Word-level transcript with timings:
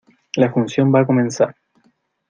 La 0.35 0.51
función 0.51 0.91
va 0.91 1.01
a 1.01 1.05
comenzar. 1.05 1.55